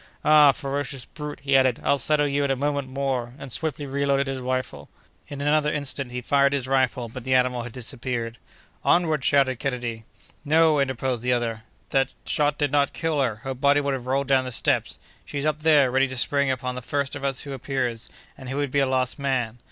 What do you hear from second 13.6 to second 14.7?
would have rolled down the